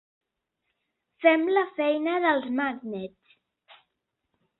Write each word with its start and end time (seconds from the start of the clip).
Fem 1.25 1.43
la 1.57 1.63
feina 1.79 2.15
dels 2.23 2.47
magnets. 2.61 3.37